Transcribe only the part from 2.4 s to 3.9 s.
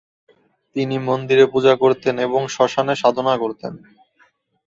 শ্মশানে সাধনা করতেন।